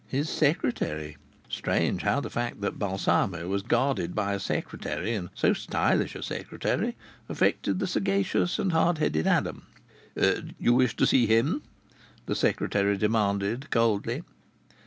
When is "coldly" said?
13.69-14.23